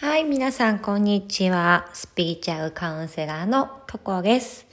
[0.00, 1.90] はい、皆さん、こんにちは。
[1.92, 4.66] スピーチャルカウンセラーのココです。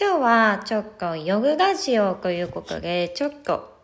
[0.00, 3.76] 今日は、ちょっと、ヨグラジオということで、ちょっと、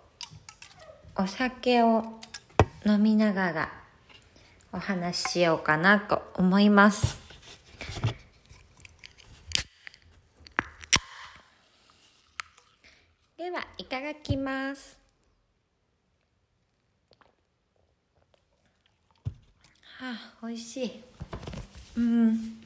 [1.16, 2.04] お酒を
[2.84, 3.72] 飲みながら、
[4.72, 7.18] お話ししようかなと思います。
[13.36, 15.05] では、いただきます。
[19.98, 21.02] あ、美味しい。
[21.96, 22.58] うん。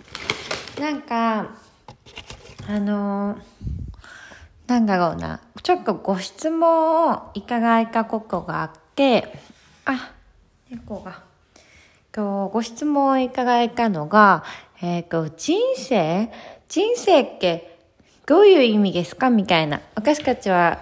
[0.80, 1.50] なんか、
[2.68, 3.38] あのー、
[4.66, 5.40] なんだろうな。
[5.62, 9.38] ちょっとご質問をいただいたことがあって、
[9.84, 10.12] あ、
[10.70, 11.22] 猫が。
[12.12, 14.42] とご質問をいただいたのが、
[14.82, 16.28] えっ、ー、と、人生？
[16.68, 17.78] 人生って
[18.26, 19.30] どういう意味ですか？
[19.30, 19.80] みたいな。
[19.94, 20.80] 私たちは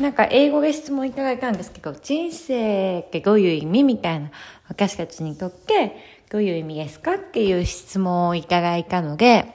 [0.00, 3.84] なんか英語で質問いただいたんですけど、人生ってどういう意味？
[3.84, 4.30] みたいな、
[4.68, 5.96] 私たちにとって
[6.30, 9.52] どういう意味ですかっていう質問をいただいたので、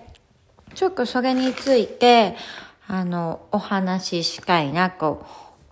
[0.73, 2.35] ちょっとそれについて、
[2.87, 5.25] あの、お話ししたいなと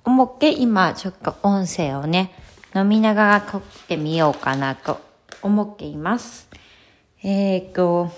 [0.03, 2.33] 思って今ちょっと音声をね、
[2.75, 4.99] 飲みながら撮ってみようかなと
[5.41, 6.49] 思っています。
[7.23, 8.11] えっ、ー、と、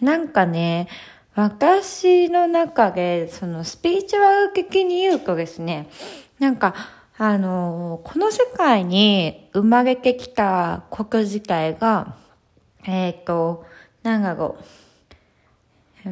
[0.00, 0.88] なんかね、
[1.34, 5.88] 私の中で、そのスピーチュアル的に言うとですね、
[6.38, 6.74] なんか、
[7.24, 12.16] あの、この世界に生まれてきた国自体が、
[12.84, 13.64] えっ、ー、と、
[14.02, 14.56] なんだろ
[16.04, 16.10] う、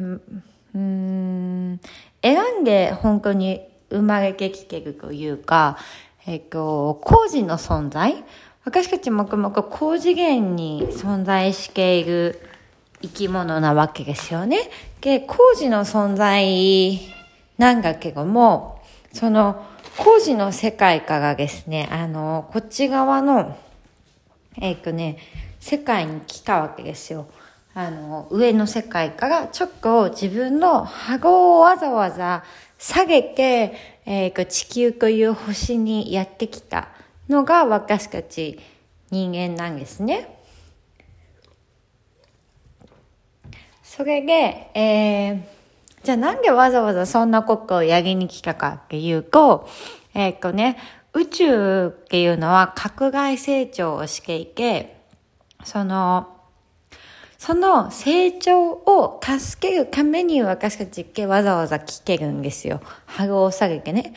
[0.73, 1.81] うん、
[2.21, 3.59] 選んで本当に
[3.89, 5.77] 生まれてきてるというか、
[6.25, 8.23] えっ、ー、と、工事の存在？
[8.63, 12.39] 私たちもくもく高次元に存在している
[13.01, 14.59] 生き物なわけですよね。
[15.01, 17.01] で、工事の存在
[17.57, 18.81] なんだけども、
[19.11, 19.65] その
[19.97, 23.57] 工事の世界からですね、あの、こっち側の、
[24.59, 25.17] えっ、ー、とね、
[25.59, 27.27] 世界に来たわけですよ。
[27.73, 32.43] あの、上の世界からちょっと自分の波動をわざわざ
[32.77, 36.89] 下げて、えっー、地球という星にやってきた
[37.29, 38.59] のが私たち
[39.09, 40.37] 人間なんですね。
[43.83, 45.41] それで、えー、
[46.03, 49.67] じゃあなんでわざわざそんなことをやりに来たかっていうと、
[50.13, 50.77] えっ、とね、
[51.13, 55.01] 宇宙っていうのは拡外成長をしていて、
[55.63, 56.37] その、
[57.37, 62.81] その成長を助けるために私たちってわざわざ聞けるんですよ。
[63.05, 64.13] ハグを下げてね。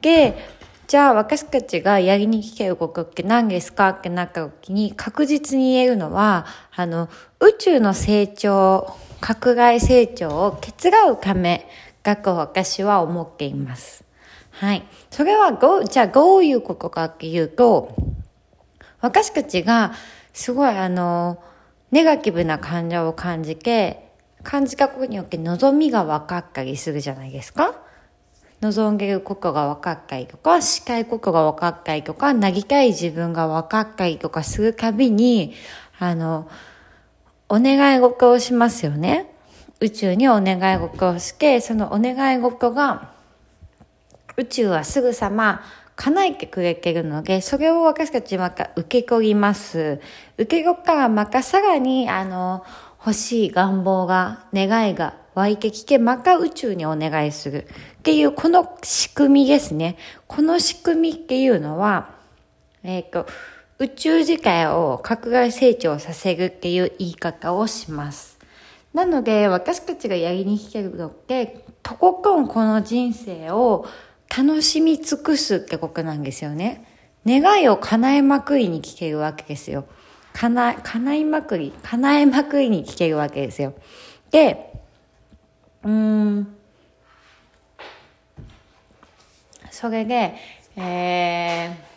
[0.00, 0.38] で、
[0.86, 7.08] じゃあ私たちがやりに来てることって何ですかってなった時に確実に言えるのは、あの、
[7.40, 11.68] 宇宙の成長閣外成長を手伝うため
[12.02, 14.04] だと私は思っています。
[14.50, 14.82] はい。
[15.10, 17.94] それはどう、じゃあどういうことかっていうと、
[19.00, 19.92] 私たちが
[20.32, 21.40] すごいあの、
[21.92, 24.10] ネガティブな感情を感じて、
[24.42, 27.76] 感じたことによって望みが分かったりするじゃないですか
[28.60, 35.54] 望んでることが分かったりとか、したいことが分かったりとか、なりたい自分が分かったりとかするたびに、
[36.00, 36.48] あの、
[37.52, 39.30] お願い事をしますよね。
[39.80, 43.12] 宇宙にお願い事をして、そのお願い事が、
[44.38, 45.62] 宇宙はすぐさま
[45.94, 50.00] 叶えてくれてるので、それを私たちまた受け取ります。
[50.38, 52.64] 受け取ったらまたさらに、あの、
[53.00, 57.66] 欲しい願望が、願いが湧いてきて、また宇宙にお願いする。
[57.98, 59.98] っていう、この仕組みですね。
[60.26, 62.14] この仕組みっていうのは、
[62.82, 63.26] えっ、ー、と、
[63.78, 68.38] 宇宙自体を拡大成長させるっていう言い方をします。
[68.94, 73.86] なので、私たちがやりに来てるのって、とことんこの人生を
[74.34, 76.86] 楽しみ尽くすってことなんですよね。
[77.26, 79.86] 願いを叶えまくりに来てるわけですよ。
[80.34, 83.74] 叶叶いまくり、叶えまくりに来てるわけですよ。
[84.30, 84.72] で、
[85.84, 86.54] うーん、
[89.70, 90.34] それで、
[90.76, 91.91] えー、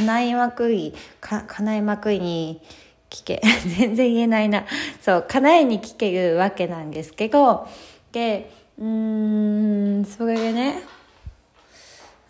[0.00, 2.62] 叶いまくり、か、叶いまくりに
[3.10, 3.40] 聞け、
[3.78, 4.64] 全然言えないな。
[5.02, 7.68] そう、叶えに聞けるわけなんですけど、
[8.12, 10.82] で、うーん、それでね、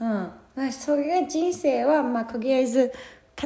[0.00, 0.73] うん。
[0.73, 2.93] それが人生は、まあ、とりあえず、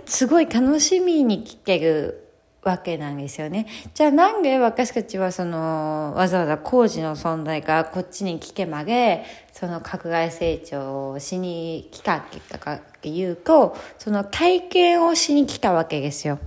[0.07, 2.29] すごい楽しみに聞ける
[2.63, 3.67] わけなんですよね。
[3.93, 16.39] じゃあなんで私たちはその、わざわざ工事の存在がこっちに来てまで、その拡大成長をしに来たって言ったかっていうと、その体験をしに来たわけですよ。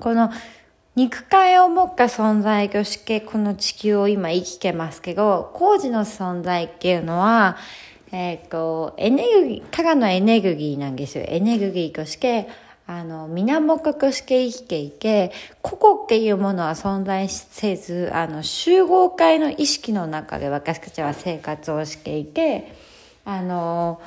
[0.00, 0.32] この
[0.96, 7.56] 肉体を持った存在としてこの地球を今生きてますけど、工事の存在っていうのは、
[8.10, 11.24] えっ、ー、と、エネルギー、からのエネルギーなんですよ。
[11.28, 12.48] エネルギーとして、
[12.88, 15.30] あの、皆目くして生きていけ、
[15.62, 22.72] 個々っていうものは存在せず、あの、集合体の意識の中で私たちは生活をしていて、
[23.24, 24.00] あの、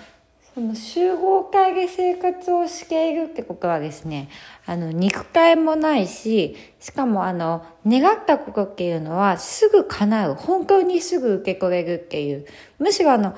[0.54, 4.30] その集合体で生活をしているってことはですね、
[4.66, 10.36] あの、肉体もないし、しかもあの、願ったことっていうのはすぐ叶う。
[10.36, 12.46] 本当にすぐ受け取れるっていう。
[12.80, 13.36] むしろあの、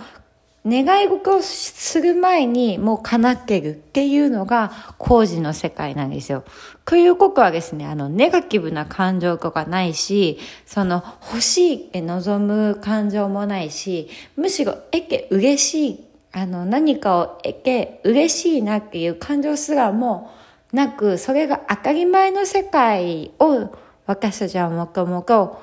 [0.65, 6.43] 願い事をする前にもう叶ってるっていうのが工事の世界なんですよ。
[6.85, 10.37] ということはですね、あの、ネガティブな感情とかないし、
[10.67, 20.31] その、欲しいって望む感情もないし、むしろ、えけ嬉しい、あの、何かをえけ嬉しいなっていう感情すらも
[20.71, 23.69] なく、それが当たり前の世界を
[24.05, 25.61] 私たちはもともと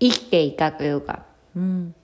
[0.00, 1.24] 生きていたというか、
[1.56, 1.94] うん。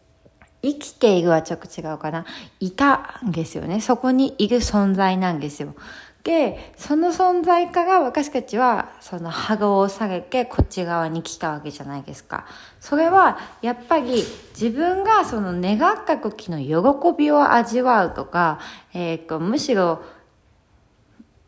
[0.62, 2.24] 生きているはちょっと違うかな。
[2.58, 3.80] いたんですよね。
[3.80, 5.74] そこにいる存在なんですよ。
[6.24, 12.46] で、その存在から私たちは、その波動を下げてこっち側に来たわけじゃないですか。
[12.80, 14.24] それは、やっぱり
[14.58, 18.58] 自分がその願った時の喜びを味わうとか、
[18.94, 20.02] えっ、ー、と、むしろ、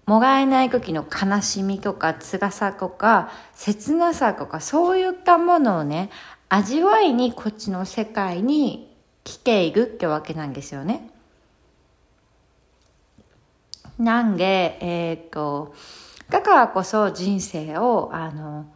[0.04, 6.10] もらえない時の悲しみとか辛さとか切なさとかそういったものをね
[6.48, 11.10] 味わいにこっちの世界に来ているってわけなんですよね。
[13.98, 15.74] なんで、えー、っと、
[16.28, 18.66] だからこそ人生を、あの、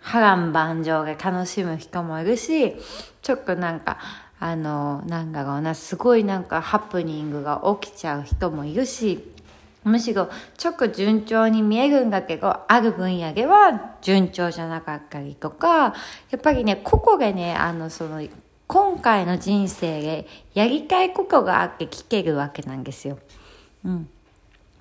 [0.00, 2.76] 波乱万丈で楽しむ人もいるし、
[3.22, 3.98] ちょっとなんか、
[4.40, 9.32] あの、なんだろうな、すごいなんかハプニングが起きちゃう人もいるし、
[9.84, 15.94] むしろ、ちょっと順調に見えるんだけど、ある分野では順調じゃなかったりとか、
[16.30, 18.22] やっぱりね、個々でね、あの、その、
[18.66, 23.18] 今回の人生でやりたいことがあって聞けるわけなんですよ。
[23.88, 24.08] うん。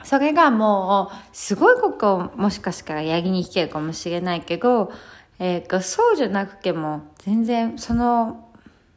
[0.03, 4.91] それがもう、すごいことをもしかしたらやりに来てるかもしれないけど、
[5.39, 8.49] えー、そうじゃなくても、全然、その、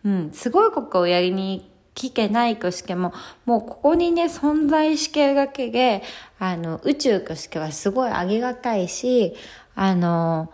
[0.05, 3.13] うん、すごいことをやりに聞けないとしても、
[3.45, 6.03] もうここにね、存在してるだけで、
[6.39, 9.35] あの、宇宙としてはすごいありがたいし、
[9.75, 10.53] あの、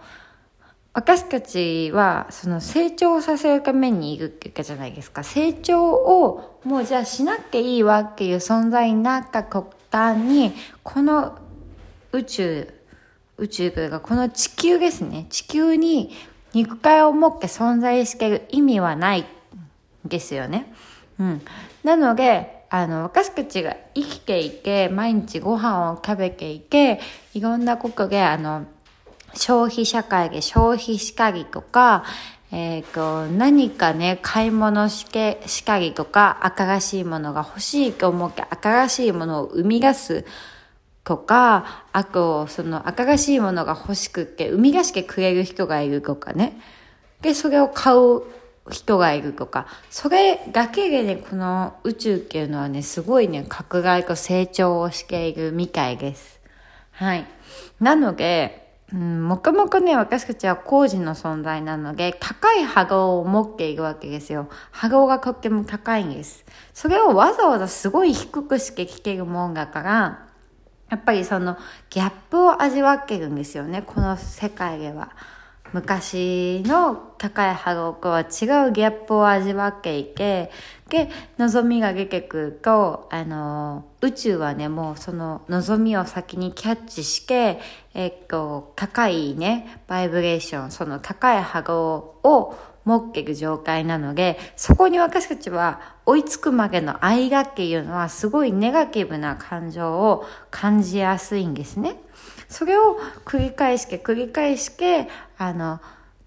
[0.97, 5.25] 私たちはその成長させるためにいるっていうかじゃないですか。
[5.25, 11.39] 成長をもうじゃあしなきゃいいわっていう存在になった途端に、この
[12.13, 12.75] 宇宙、
[13.37, 15.27] 宇宙というかこの地球ですね。
[15.29, 16.13] 地球に
[16.55, 19.27] 肉体を持って存在してる意味はない
[20.07, 20.73] ですよね。
[21.21, 21.43] うん。
[21.85, 27.01] なので、あの、私たちが生きていて、毎日ご飯を食べていて、
[27.35, 28.65] いろんなことで、あの、
[29.37, 32.05] 消費社会で消費しかりとか、
[32.53, 40.25] えっ、ー、と、何かね、買い物しけ、しかりとか、新しいものが欲しいと思って新しいものを生み出す
[41.03, 46.61] とか、あと、その新しいものが欲しくって生み出してくれる人がいるとかね。
[47.21, 48.23] で、それを買う
[48.71, 56.41] 人がいるとか、それだけでね、この宇宙っていうのはね、すごいね、拡大と成長をしているみたいです。
[56.93, 57.27] はい。
[57.81, 64.49] なので、うん、もくもくね、私たちは工事の存在なので、高い波動を持っているわけですよ。
[64.71, 66.45] 波動がとっても高いんです。
[66.73, 70.27] それをわざわざすごい低くして聞けるもんだから、
[70.89, 71.57] やっぱりその
[71.91, 75.11] ギャップを味わってるんですよね、この世界では。
[75.73, 80.51] 昔の高い波動とは違うギャップを味わっていて、
[80.89, 87.59] で、望みが出てくると、あの、宇宙はね、もうその望みを先にキャッチして、
[87.95, 92.57] えっと、高いね、バイブレーション、その高い波動を
[92.87, 102.01] 持っている状態なので、そこに私たちは追いつくまでの間っていうのはすごいネガティブな感情を感じやすいんですね。
[102.49, 105.81] それを繰り返して繰り返して、あの、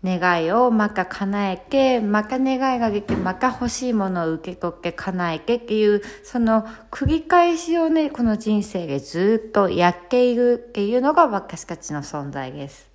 [0.04, 12.89] 願いをまた叶えて、また願いができて、また欲しいものを受け取って叶えてっていう、その繰り返しをね、この人生でずっとやっているっていうのが私たちの存在です。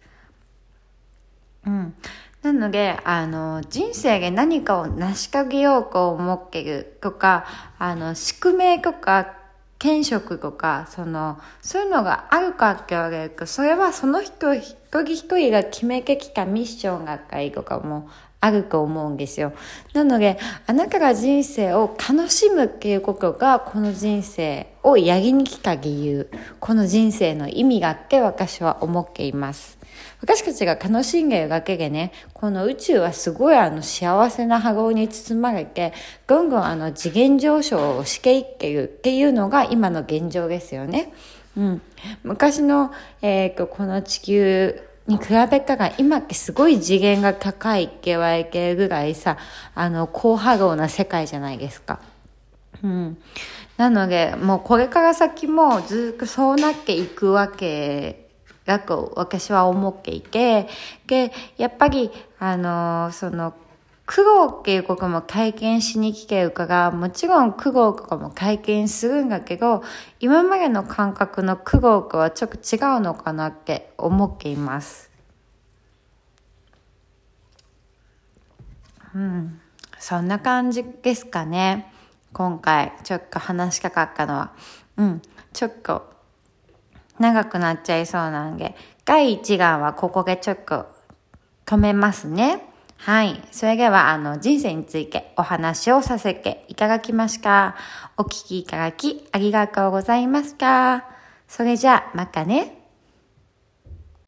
[2.55, 7.47] ので、あの、人生で何かを成し遂げようと思ってるとか、
[7.79, 9.35] あの、宿命とか
[9.79, 18.09] 転職とか、その、そういうのがあるかって言われると、それはその人一人一人が決めてきたミッションがあったりとかも
[18.45, 19.55] あると思うんですよ。
[19.95, 29.79] なので、あなたが人生を楽しむっていうことが、この人生をやりに来た理由、この人生の意味があって私は思っています。
[30.21, 35.95] 私たちが楽しんでいるだけでね、この宇宙はすごいあの幸せな波動に包まれて、
[36.27, 41.15] ぐんぐんあの次元上昇をしていってるっていうのが今の現状ですよね。
[41.57, 41.83] うん。
[42.23, 49.37] 昔の、えっ、ー、と、この地球に比べたら、今ってすごい次元が高いって言われてるぐらいさ、
[49.75, 52.01] あの、高波動な世界じゃないですか。
[52.83, 53.19] うん。
[53.77, 58.29] なので、もうこれから先もずっとそうなっていくわけ
[58.65, 60.69] だと私は思っていて、
[61.07, 63.55] で、やっぱり、あの、その、
[64.07, 69.83] 苦労っていうことも体験しに来てるから、もちろん苦労とかも体験するんだけど、
[70.21, 75.11] 今までの感覚の苦労とはちょっと違うのかなって思っています。
[79.15, 79.61] うん。
[79.99, 81.91] そんな感じですかね。
[82.35, 84.53] 今回、ちょっと話したかったのは。
[84.99, 85.23] うん。
[85.55, 86.13] ちょっと、
[87.19, 88.75] 長くなっちゃいそうなんで、
[89.07, 90.87] 第1弾はここでちょっと
[91.65, 92.74] 止めますね。
[93.05, 93.39] はい。
[93.51, 97.77] それでは、あの、人生についてお話をさせていただきました。
[98.17, 101.05] お聞きいただきありがとうございました。
[101.47, 102.84] それじゃあ、またね。